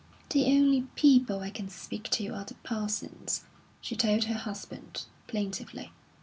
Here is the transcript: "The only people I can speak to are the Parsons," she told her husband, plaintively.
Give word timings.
"The 0.31 0.45
only 0.47 0.87
people 0.95 1.41
I 1.41 1.51
can 1.51 1.69
speak 1.69 2.05
to 2.09 2.27
are 2.29 2.43
the 2.43 2.55
Parsons," 2.63 3.43
she 3.81 3.95
told 3.95 4.23
her 4.23 4.33
husband, 4.33 5.05
plaintively. 5.27 5.91